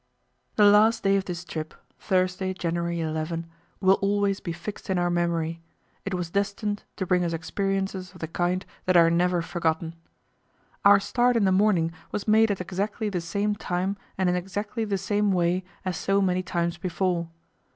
[0.55, 3.45] The last day of this trip Thursday, January 11
[3.79, 5.61] will always be fixed in our memory;
[6.05, 9.93] it was destined to bring us experiences of the kind that are never forgotten.
[10.83, 14.85] Our start in the morning was made at exactly the same time and in exactly
[14.85, 17.29] the same way as so many times before.